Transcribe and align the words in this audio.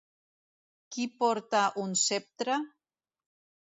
Qui 0.95 1.05
porta 1.21 1.63
un 1.87 1.97
ceptre? 2.09 2.61